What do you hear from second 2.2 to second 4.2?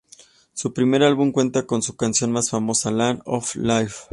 más famosa: "Land Of Life".